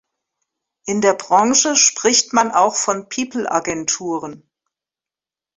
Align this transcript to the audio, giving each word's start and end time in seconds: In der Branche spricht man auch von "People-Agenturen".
In 0.87 1.01
der 1.01 1.13
Branche 1.13 1.75
spricht 1.75 2.33
man 2.33 2.49
auch 2.49 2.73
von 2.75 3.07
"People-Agenturen". 3.07 4.49